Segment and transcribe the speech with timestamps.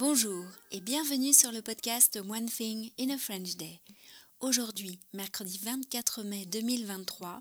[0.00, 3.82] Bonjour et bienvenue sur le podcast One Thing in a French Day.
[4.40, 7.38] Aujourd'hui, mercredi 24 mai 2023,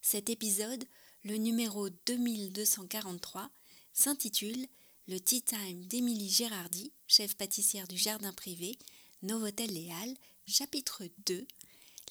[0.00, 0.84] cet épisode,
[1.24, 3.50] le numéro 2243,
[3.92, 4.68] s'intitule
[5.08, 8.78] Le Tea Time d'Émilie Gérardi, chef pâtissière du jardin privé,
[9.24, 10.14] Novotel Léal,
[10.46, 11.44] chapitre 2,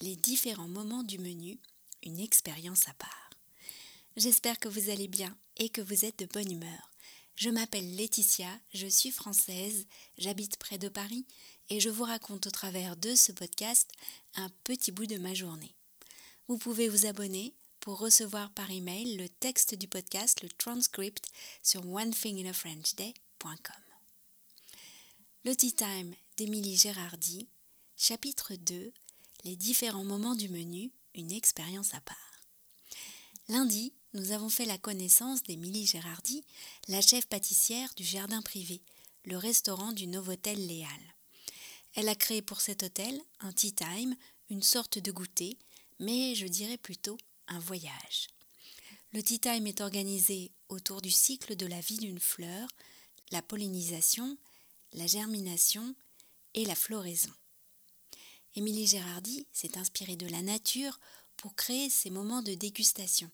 [0.02, 1.58] Les différents moments du menu,
[2.02, 3.30] une expérience à part.
[4.18, 6.87] J'espère que vous allez bien et que vous êtes de bonne humeur.
[7.38, 11.24] Je m'appelle Laetitia, je suis française, j'habite près de Paris
[11.68, 13.88] et je vous raconte au travers de ce podcast
[14.34, 15.76] un petit bout de ma journée.
[16.48, 21.28] Vous pouvez vous abonner pour recevoir par email le texte du podcast, le transcript
[21.62, 23.84] sur onethinginafrenchday.com.
[25.44, 27.48] Le Tea Time d'Émilie Gérardi,
[27.96, 28.92] chapitre 2,
[29.44, 32.16] les différents moments du menu, une expérience à part.
[33.48, 36.44] Lundi, nous avons fait la connaissance d'Émilie Gérardi,
[36.88, 38.80] la chef pâtissière du Jardin Privé,
[39.24, 40.90] le restaurant du Novotel Léal.
[41.94, 44.16] Elle a créé pour cet hôtel un tea time,
[44.50, 45.56] une sorte de goûter,
[46.00, 48.26] mais je dirais plutôt un voyage.
[49.12, 52.68] Le tea time est organisé autour du cycle de la vie d'une fleur,
[53.30, 54.36] la pollinisation,
[54.94, 55.94] la germination
[56.54, 57.32] et la floraison.
[58.56, 60.98] Émilie Gérardi s'est inspirée de la nature
[61.36, 63.30] pour créer ces moments de dégustation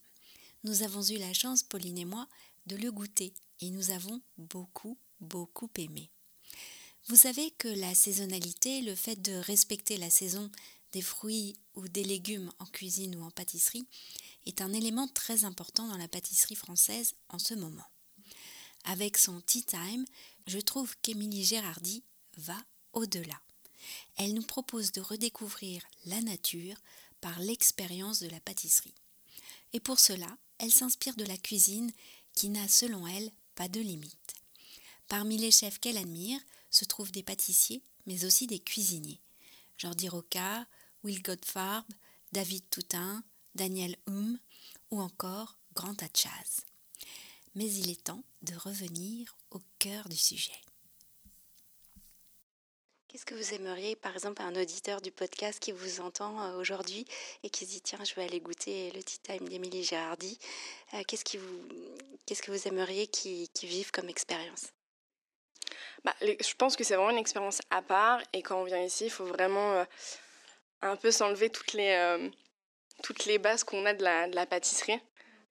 [0.65, 2.27] nous avons eu la chance, Pauline et moi,
[2.65, 6.09] de le goûter et nous avons beaucoup, beaucoup aimé.
[7.07, 10.51] Vous savez que la saisonnalité, le fait de respecter la saison
[10.91, 13.87] des fruits ou des légumes en cuisine ou en pâtisserie,
[14.47, 17.85] est un élément très important dans la pâtisserie française en ce moment.
[18.85, 20.05] Avec son Tea Time,
[20.47, 22.03] je trouve qu'Émilie Gérardi
[22.37, 22.57] va
[22.93, 23.39] au-delà.
[24.17, 26.77] Elle nous propose de redécouvrir la nature
[27.21, 28.95] par l'expérience de la pâtisserie.
[29.73, 31.91] Et pour cela, elle s'inspire de la cuisine
[32.33, 34.35] qui n'a, selon elle, pas de limite.
[35.07, 36.39] Parmi les chefs qu'elle admire
[36.71, 39.21] se trouvent des pâtissiers, mais aussi des cuisiniers.
[39.77, 40.65] Jordi Roca,
[41.03, 41.85] Will Godfarb,
[42.31, 43.23] David Toutain,
[43.53, 44.39] Daniel Hume
[44.91, 46.61] ou encore Grant Hatchaz.
[47.55, 50.51] Mais il est temps de revenir au cœur du sujet.
[53.15, 57.05] Qu'est-ce que vous aimeriez, par exemple, un auditeur du podcast qui vous entend euh, aujourd'hui
[57.43, 60.37] et qui se dit tiens, je vais aller goûter le Tea Time d'Émilie Gérardi
[60.93, 61.61] euh, Qu'est-ce qui vous,
[62.25, 64.67] qu'est-ce que vous aimeriez qu'ils vivent comme expérience?
[66.03, 69.05] Bah, Je pense que c'est vraiment une expérience à part et quand on vient ici,
[69.05, 69.85] il faut vraiment euh,
[70.81, 72.29] un peu s'enlever toutes les,
[73.01, 74.99] toutes les bases qu'on a de la, de la pâtisserie.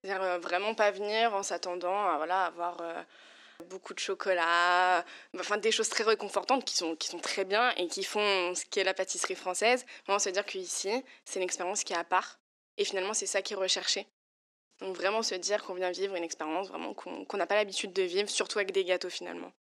[0.02, 2.82] C'est-à-dire vraiment pas venir en s'attendant à voilà, avoir
[3.68, 5.04] beaucoup de chocolat,
[5.38, 8.64] enfin des choses très réconfortantes qui sont, qui sont très bien et qui font ce
[8.66, 9.84] qu'est la pâtisserie française.
[10.08, 12.38] Mais on se dire qu'ici, c'est une expérience qui est à part.
[12.76, 14.06] Et finalement, c'est ça qui est recherché.
[14.80, 18.02] Donc vraiment se dire qu'on vient vivre une expérience vraiment qu'on n'a pas l'habitude de
[18.02, 19.52] vivre, surtout avec des gâteaux finalement.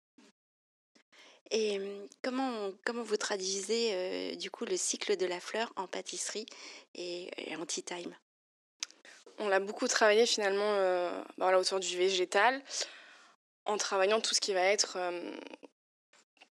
[1.51, 5.87] Et hum, comment, comment vous traduisez euh, du coup le cycle de la fleur en
[5.87, 6.47] pâtisserie
[6.95, 8.17] et, en tea time?
[9.39, 12.63] On l'a beaucoup travaillé finalement euh, bah voilà, autour du végétal
[13.65, 15.37] en travaillant tout ce qui va être euh,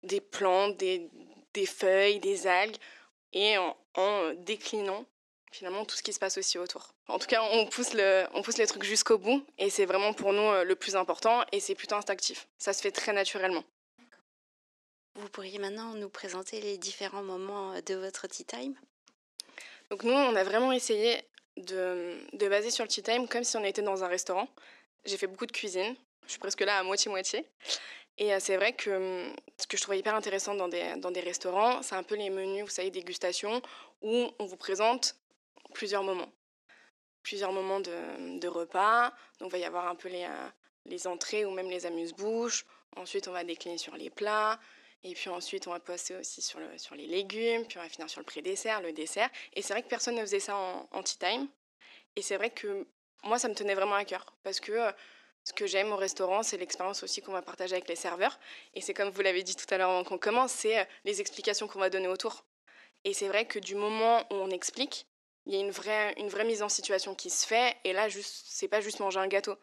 [0.03, 1.09] des plantes, des,
[1.55, 2.77] des, feuilles, des algues,
[3.33, 5.05] et en, en, déclinant
[5.51, 6.95] finalement tout ce qui se passe aussi autour.
[7.09, 10.13] En tout cas, on pousse, le, on pousse les trucs jusqu'au bout, et c'est vraiment
[10.13, 12.49] pour nous euh, le plus important, et c'est plutôt instinctif.
[12.59, 13.65] Ça se fait très naturellement.
[15.15, 18.75] Vous pourriez maintenant nous présenter les différents moments euh, de votre tea time?
[19.91, 21.23] Donc nous, on a vraiment essayé
[21.57, 24.49] de, de baser sur le tea time comme si on était dans un restaurant.
[25.07, 25.97] J'ai fait beaucoup de cuisine,
[26.29, 27.45] je suis presque là à moitié-moitié.
[28.19, 31.11] Et euh, c'est vrai que hum, ce que je trouvais hyper intéressant dans des, dans
[31.11, 33.63] des restaurants, c'est un peu les menus, vous savez, dégustation,
[34.03, 35.17] où on vous présente
[35.75, 36.31] plusieurs moments.
[37.23, 39.13] Plusieurs moments de, de repas.
[39.41, 40.49] Donc, il va y avoir un peu les, euh,
[40.85, 42.67] les entrées ou même les amuse-bouches.
[42.97, 44.59] Ensuite, on va décliner sur les plats.
[45.05, 47.67] Et puis ensuite, on va passer aussi sur, le, sur les légumes.
[47.67, 49.31] Puis on va finir sur le pré-dessert, le dessert.
[49.55, 51.49] Et c'est vrai que personne ne faisait ça en, en tea time.
[52.17, 52.87] Et c'est vrai que
[53.23, 54.35] moi, ça me tenait vraiment à cœur.
[54.43, 54.93] Parce que euh,
[55.49, 58.39] ce que j'aime au restaurant, c'est l'expérience aussi qu'on va partager avec les serveurs.
[58.75, 61.23] Et c'est comme vous l'avez dit tout à l'heure avant qu'on commence, c'est euh, les
[61.23, 62.45] explications qu'on va donner autour.
[63.05, 65.07] Et c'est vrai que du moment où on explique,
[65.47, 67.75] il y a une vraie, mise en situation qui se fait.
[67.85, 69.57] Et là, juste, c'est pas juste manger un gâteau,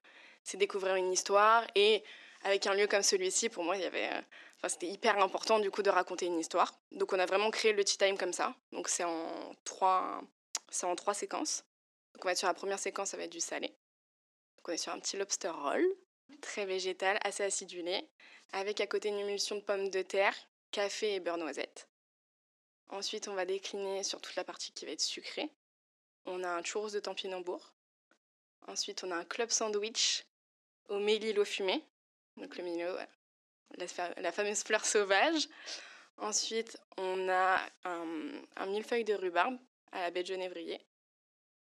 [0.43, 1.67] c'est découvrir une histoire.
[1.75, 2.03] Et
[2.41, 4.21] avec un lieu comme celui-ci, pour moi, euh,
[4.67, 6.73] c'était hyper important du coup de raconter une histoire.
[6.93, 8.55] Donc on a vraiment créé le tea time comme ça.
[8.71, 10.23] Donc c'est en trois,
[10.71, 11.63] c'est en trois séquences.
[12.15, 13.71] Donc on va être sur la première séquence, ça va être du salé
[14.67, 15.85] on est sur un petit lobster roll,
[16.41, 18.07] très végétal, assez acidulé,
[18.51, 20.35] avec à côté une émulsion de pommes de terre,
[20.71, 21.87] café et beurre noisette.
[22.89, 25.49] Ensuite, on va décliner sur toute la partie qui va être sucrée.
[26.25, 27.73] On a un churros de Tampinambour.
[28.67, 30.25] Ensuite, on a un club sandwich
[30.89, 31.83] au mélilo fumé.
[32.37, 32.95] Donc le mélilo,
[33.77, 35.47] la, fameuse fleur sauvage.
[36.17, 39.57] Ensuite, on a un, millefeuille de rhubarbe
[39.91, 40.79] à la baie de genévrier.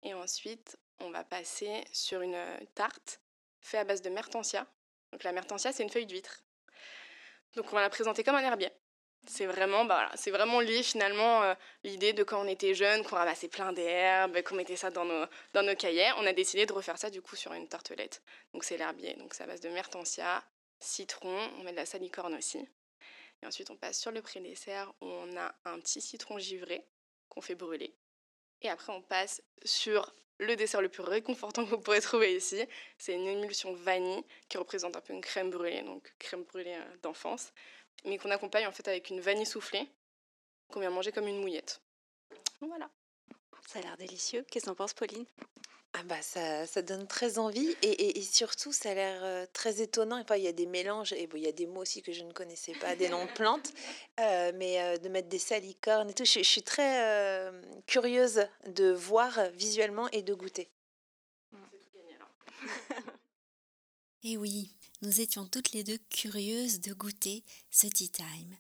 [0.02, 2.38] Et ensuite, on va passer sur une
[2.74, 3.20] tarte
[3.60, 4.66] faite à base de mertensia.
[5.12, 6.42] Donc la mertensia, c'est une feuille d'huître.
[7.54, 8.70] Donc on va la présenter comme un herbier.
[9.26, 13.16] C'est vraiment, bah c'est vraiment lié finalement euh, l'idée de quand on était jeune, qu'on
[13.16, 16.10] ramassait plein d'herbes, qu'on mettait ça dans nos, dans nos cahiers.
[16.18, 18.22] On a décidé de refaire ça du coup sur une tartelette.
[18.54, 20.42] Donc c'est l'herbier, donc c'est à base de mertensia,
[20.78, 22.66] citron, on met de la salicorne aussi.
[23.42, 26.86] Et ensuite on passe sur le pré-dessert on a un petit citron givré
[27.28, 27.94] qu'on fait brûler.
[28.62, 32.64] Et après on passe sur le dessert le plus réconfortant que vous pourrez trouver ici.
[32.96, 36.96] C'est une émulsion vanille qui représente un peu une crème brûlée, donc crème brûlée euh,
[37.02, 37.52] d'enfance
[38.04, 39.88] mais qu'on accompagne en fait avec une vanille soufflée
[40.68, 41.80] qu'on vient manger comme une mouillette.
[42.60, 42.90] Voilà.
[43.66, 44.44] Ça a l'air délicieux.
[44.50, 45.24] Qu'est-ce que t'en penses, Pauline?
[45.94, 49.80] Ah bah ça, ça, donne très envie et, et, surtout ça a l'air euh, très
[49.80, 50.20] étonnant.
[50.20, 52.12] Enfin, il y a des mélanges et bon, il y a des mots aussi que
[52.12, 53.72] je ne connaissais pas, des noms de plantes,
[54.20, 56.26] euh, mais euh, de mettre des salicornes et tout.
[56.26, 57.50] Je, je suis très
[57.86, 60.70] curieuse de voir visuellement et de goûter.
[64.24, 68.56] et oui, nous étions toutes les deux curieuses de goûter ce tea time.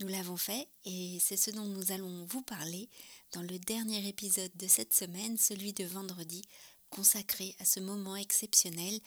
[0.00, 2.88] Nous l'avons fait et c'est ce dont nous allons vous parler
[3.32, 6.42] dans le dernier épisode de cette semaine, celui de vendredi,
[6.90, 9.00] consacré à ce moment exceptionnel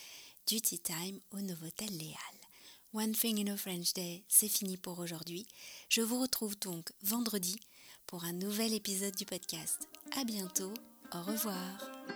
[0.48, 2.16] du time au Novotel Léal.
[2.94, 5.46] One Thing in a French Day, c'est fini pour aujourd'hui.
[5.90, 7.58] Je vous retrouve donc vendredi
[8.06, 9.88] pour un nouvel épisode du podcast.
[10.18, 10.74] À bientôt,
[11.14, 12.11] au revoir.